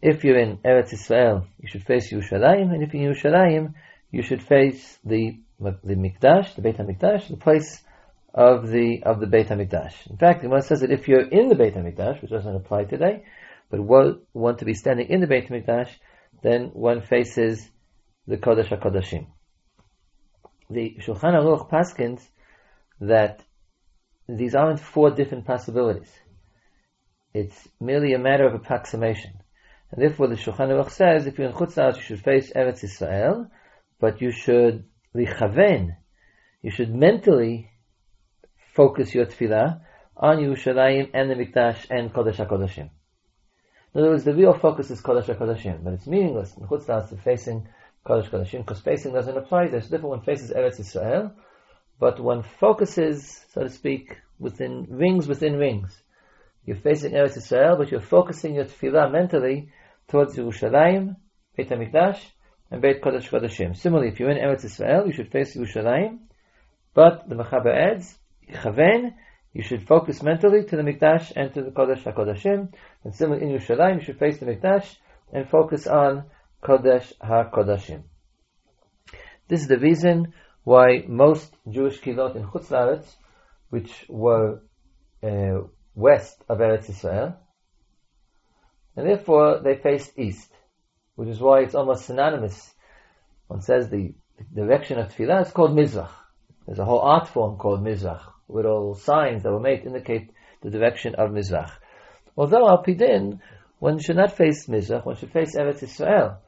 [0.00, 2.72] If you're in Eretz Israel, you should face Yerushalayim.
[2.72, 3.74] And if you're in Yerushalayim,
[4.10, 7.82] you should face the the Mikdash, the Beit HaMikdash, the place
[8.32, 10.08] of the of the Beit HaMikdash.
[10.08, 13.24] In fact, the says that if you're in the Beit HaMikdash, which doesn't apply today,
[13.70, 15.90] but want to be standing in the Beit HaMikdash,
[16.42, 17.68] then one faces
[18.26, 19.26] the Kodesh HaKodashim.
[20.70, 22.22] The Shulchan Aruch paskins
[23.00, 23.42] that
[24.28, 26.12] these aren't four different possibilities.
[27.34, 29.32] It's merely a matter of approximation.
[29.90, 33.50] And therefore the Shulchan Aruch says, if you're in Chutz you should face Eretz Israel,
[33.98, 35.96] but you should lichaven,
[36.62, 37.70] you should mentally
[38.74, 39.80] focus your tefillah
[40.16, 42.90] on Yerushalayim and the Mikdash and Kodesh HaKodashim.
[43.94, 47.16] In other words, the real focus is Kodesh HaKodashim, but it's meaningless in Chutz to
[47.16, 47.66] facing
[48.04, 49.68] Kodesh HaKodashim, because facing doesn't apply.
[49.68, 51.32] There's different one faces Eretz Israel,
[51.98, 55.96] but one focuses, so to speak, within rings within rings.
[56.64, 59.70] You're facing Eretz Israel, but you're focusing your tefillah mentally
[60.08, 61.16] towards Yerushalayim,
[61.56, 62.18] Beit HaMikdash,
[62.70, 63.76] and Beit Kodesh Kodashim.
[63.76, 66.18] Similarly, if you're in Eretz Israel, you should face Yerushalayim,
[66.94, 68.18] but the Mechaber adds,
[68.50, 69.14] Chaven,
[69.52, 72.72] you should focus mentally to the Mikdash and to the Kodesh HaKodashim.
[73.04, 74.96] And similarly in Yerushalayim, you should face the Mikdash
[75.32, 76.24] and focus on
[76.62, 78.02] Kodesh HaKodashim.
[79.48, 83.06] This is the reason why most Jewish kilot in Chutz Laaretz,
[83.70, 84.62] which were
[85.22, 87.38] uh, west of Eretz Israel,
[88.98, 90.50] and therefore they faced east,
[91.14, 92.74] which is why it's almost synonymous.
[93.46, 94.12] One says the,
[94.52, 96.10] direction of Tefillah is called Mizrach.
[96.66, 98.22] There's a whole art form called Mizrach
[98.66, 100.30] all signs that were made to indicate
[100.62, 101.70] the direction of Mizrach.
[102.36, 103.40] Although Al Pidin,
[103.78, 106.38] one should not face Mizrach, one should face Eretz Israel.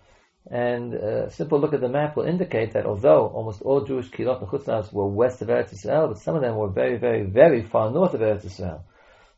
[0.51, 4.11] And uh, a simple look at the map will indicate that although almost all Jewish
[4.11, 7.63] kilot and were west of Eretz Israel, but some of them were very, very, very
[7.63, 8.85] far north of Eretz Israel.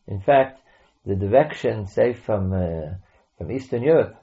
[0.06, 0.61] In fact,
[1.04, 2.94] the direction, say from uh,
[3.38, 4.16] from Eastern Europe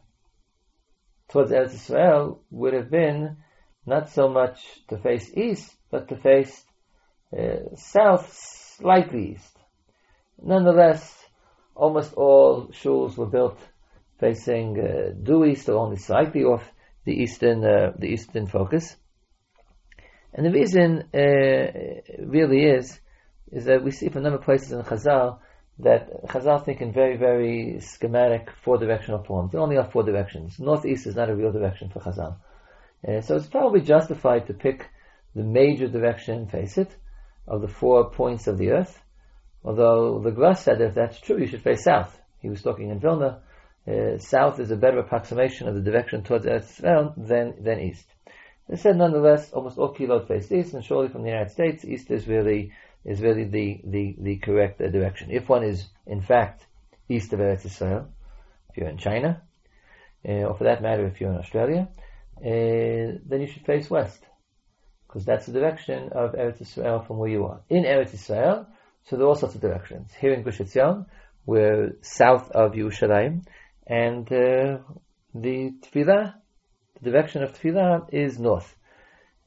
[1.30, 3.38] towards Eretz Israel, would have been
[3.86, 6.66] not so much to face east, but to face
[7.38, 9.58] uh, south, slightly east.
[10.42, 11.16] Nonetheless,
[11.76, 13.60] almost all shuls were built
[14.20, 16.64] facing uh, due east or only slightly off
[17.06, 18.96] the eastern uh, the eastern focus.
[20.34, 23.00] And the reason uh, really is
[23.52, 25.40] is that we see from a number of places in Chazal
[25.80, 29.52] that Chazal think in very very schematic four directional forms.
[29.52, 30.60] They only have four directions.
[30.60, 32.36] Northeast is not a real direction for Chazal,
[33.08, 34.88] uh, so it's probably justified to pick
[35.36, 36.96] the major direction, face it,
[37.48, 39.02] of the four points of the earth.
[39.64, 42.18] Although the Gra said if that's true, you should face south.
[42.42, 43.42] He was talking in Vilna.
[43.88, 48.06] Uh, south is a better approximation of the direction towards Eretz Israel than, than east.
[48.68, 52.12] They said nonetheless, almost all kilot face east, and surely from the United States, east
[52.12, 52.72] is really
[53.06, 55.32] is really the the, the correct uh, direction.
[55.32, 56.66] If one is in fact
[57.08, 58.10] east of Eretz Israel,
[58.70, 59.42] if you're in China,
[60.28, 61.90] uh, or for that matter, if you're in Australia,
[62.38, 64.22] uh, then you should face west
[65.08, 67.62] because that's the direction of Eretz Israel from where you are.
[67.70, 68.68] In Eretz Israel,
[69.06, 70.14] so there are all sorts of directions.
[70.14, 71.08] Here in Gush Etzion,
[71.46, 73.44] we're south of Yerushalayim,
[73.88, 74.78] and uh,
[75.34, 76.36] the Tefillah,
[77.02, 78.76] the direction of Tefillah is north.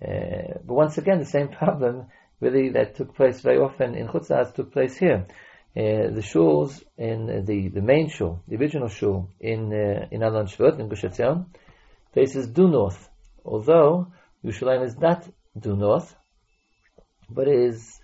[0.05, 2.07] Uh, but once again, the same problem
[2.43, 5.27] really that took place very often in Chutzaz took place here.
[5.75, 10.47] Uh, the shuls in the, the main shul, the original shul in uh, in Alon
[10.47, 11.47] Shvut in Gush Etzion,
[12.13, 13.09] faces due north,
[13.45, 14.09] although
[14.45, 15.27] Yerushalayim is not
[15.59, 16.15] due north,
[17.31, 17.99] but is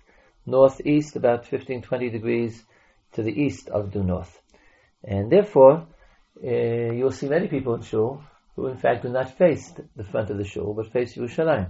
[0.47, 2.63] northeast about 15 20 degrees
[3.13, 4.41] to the east of due north.
[5.03, 5.85] And therefore,
[6.43, 8.23] uh, you'll see many people in Shul
[8.55, 11.69] who in fact do not face the front of the shul, but face Yerushalayim.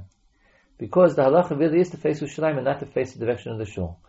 [0.80, 3.59] Because the halacha really is to face Yerushalayim and not to face the direction of
[3.59, 3.99] the shul.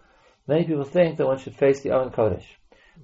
[0.47, 2.47] Many people think that one should face the Aron Kodesh.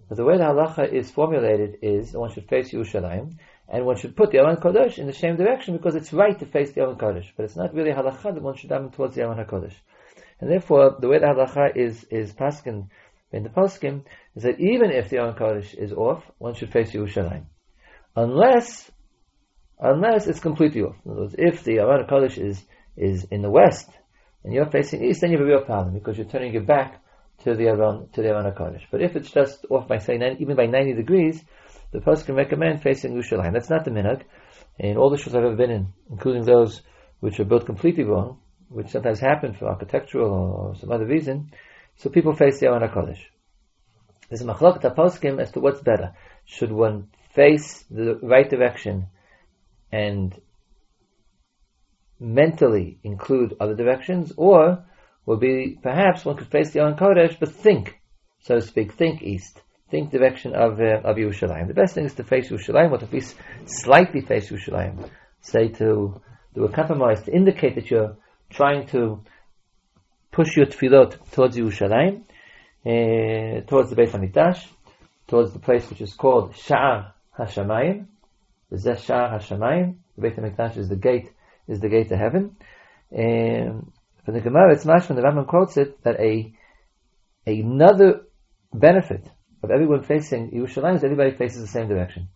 [0.08, 3.36] But the way the halacha is formulated is that one should face Yerushalayim,
[3.68, 6.46] and one should put the Aron Kodesh in the same direction because it's right to
[6.46, 7.26] face the Aron Kodesh.
[7.36, 9.74] But it's not really halacha that one should daven towards the Aron Kodesh.
[10.40, 12.88] And therefore, the way the halacha is is paskin
[13.32, 14.04] in the poskim
[14.36, 17.46] is that even if the Aron Kodesh is off, one should face Yerushalayim,
[18.14, 18.90] unless
[19.80, 20.96] unless it's completely off.
[21.04, 22.64] In other words, if the Aron Kodesh is
[22.96, 23.88] is in the west
[24.44, 27.02] and you're facing east, then you have a real problem because you're turning your back
[27.44, 28.84] to the Aron to the Aron Kodesh.
[28.90, 31.42] But if it's just off by say 90, even by 90 degrees,
[31.92, 33.52] the poskim recommend facing Yerushalayim.
[33.52, 34.22] That's not the minhag.
[34.78, 36.82] In all the shuls I've ever been in, including those
[37.20, 41.50] which are built completely wrong, which sometimes happen for architectural or some other reason,
[41.96, 43.20] so people face the Aron HaKodesh.
[44.28, 46.14] There's a machlok poskim as to what's better.
[46.44, 49.06] Should one face the right direction
[49.92, 50.38] and
[52.18, 54.84] mentally include other directions, or
[55.24, 58.00] will be perhaps one could face the Aron Kodesh, but think,
[58.40, 59.60] so to speak, think east,
[59.90, 61.68] think direction of uh, of Yerushalayim.
[61.68, 63.22] The best thing is to face Yerushalayim, or to be
[63.66, 65.10] slightly face Yerushalayim.
[65.40, 66.20] Say to
[66.54, 68.16] do a compromise to indicate that you're
[68.50, 69.20] trying to
[70.32, 72.22] push your tefillot towards Yerushalayim,
[72.86, 74.66] uh, towards the Beit Hamikdash,
[75.28, 78.06] towards the place which is called Sha'ar Hashamayim.
[78.70, 79.96] The Zeh Sha'ar Hashamayim.
[80.16, 81.30] The Beit Hamikdash is the gate,
[81.68, 82.56] is the gate to heaven.
[83.16, 83.92] Um,
[84.26, 86.52] the Gemara, it's mashman, the Rambam quotes it, that a
[87.46, 88.22] another
[88.74, 89.28] benefit
[89.62, 92.28] of everyone facing Yerushalayim is everybody faces the same direction.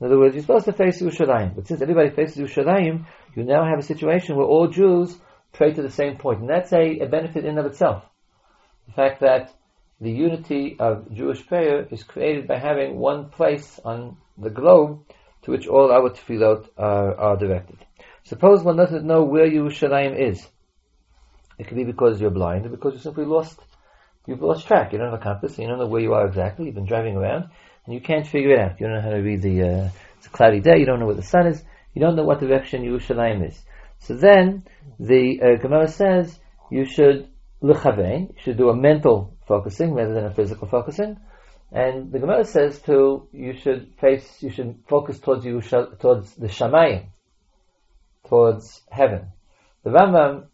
[0.00, 3.06] In other words, you're supposed to face Yerushalayim, but since everybody faces Yerushalayim,
[3.36, 5.16] you now have a situation where all Jews
[5.52, 6.38] pray to the same point.
[6.38, 8.02] point, and that's a, a benefit in and of itself.
[8.86, 9.54] The fact that
[10.00, 15.04] the unity of Jewish prayer is created by having one place on the globe
[15.42, 17.78] to which all our tefillot are, are directed.
[18.24, 20.46] Suppose one doesn't know where Yerushalayim is.
[21.58, 23.58] It could be because you're blind or because you simply lost,
[24.26, 24.92] you've lost track.
[24.92, 26.66] You don't have a compass, you don't know where you are exactly.
[26.66, 27.50] You've been driving around
[27.84, 28.80] and you can't figure it out.
[28.80, 31.06] You don't know how to read the, uh, it's a cloudy day, you don't know
[31.06, 31.62] where the sun is,
[31.94, 33.60] you don't know what direction Yerushalayim is.
[33.98, 34.64] So then,
[34.98, 36.38] the uh, Gemara says,
[36.70, 37.28] you should
[37.62, 41.18] lechavein, you should do a mental focusing rather than a physical focusing.
[41.70, 46.48] And the Gemara says too, you should face, you should focus towards Yerusha, towards the
[46.48, 47.06] Shamayim,
[48.32, 49.26] towards heaven.
[49.84, 50.46] The Rambam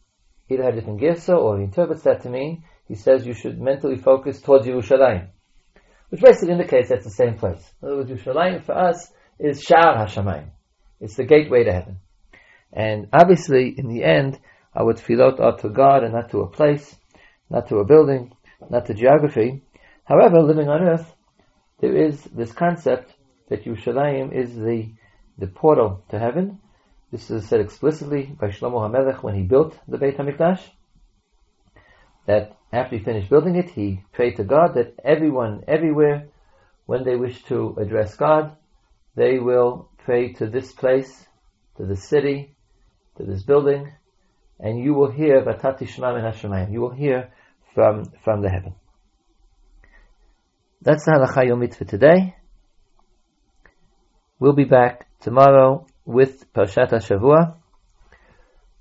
[0.48, 3.94] either had different gifts or he interprets that to mean he says you should mentally
[3.94, 5.28] focus towards Yerushalayim,
[6.08, 7.64] which basically indicates that's the same place.
[7.80, 10.48] In other words, Yerushalayim for us is Sha'ar Hashamayim.
[11.00, 11.98] It's the gateway to heaven.
[12.72, 14.40] And obviously, in the end,
[14.74, 16.96] our tefillot are to God and not to a place,
[17.48, 18.32] not to a building,
[18.68, 19.62] not to geography.
[20.02, 21.14] However, living on earth,
[21.80, 23.14] there is this concept
[23.50, 24.90] that Yerushalayim is the,
[25.38, 26.58] the portal to heaven,
[27.10, 30.60] this is said explicitly by Shlomo HaMelech when he built the Beit HaMikdash,
[32.26, 36.28] that after he finished building it, he prayed to God that everyone, everywhere,
[36.84, 38.56] when they wish to address God,
[39.14, 41.26] they will pray to this place,
[41.76, 42.54] to this city,
[43.16, 43.92] to this building,
[44.60, 46.72] and you will hear Vatati Shema Min HaShemayim.
[46.72, 47.32] You will hear
[47.74, 48.74] from, from the heaven.
[50.82, 52.36] That's the Halacha Yomit for today.
[54.38, 57.54] We'll be back tomorrow with Parshat Shavua.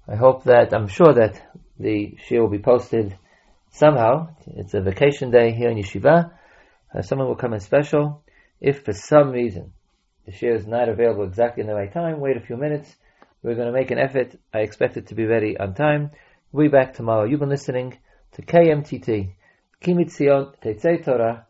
[0.07, 1.41] I hope that, I'm sure that
[1.77, 3.17] the shiur will be posted
[3.69, 4.29] somehow.
[4.45, 6.31] It's a vacation day here in Yeshiva.
[6.95, 8.23] Uh, someone will come in special.
[8.61, 9.73] If for some reason
[10.25, 12.95] the shiur is not available exactly in the right time, wait a few minutes.
[13.43, 14.33] We're going to make an effort.
[14.53, 16.11] I expect it to be ready on time.
[16.53, 17.25] We'll be back tomorrow.
[17.25, 17.97] You've been listening
[18.35, 19.33] to KMTT,
[19.81, 21.45] Ki MiTzion Tetzei Torah,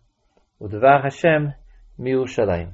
[0.60, 1.54] Udvar Hashem,
[2.00, 2.72] MiYerushalayim.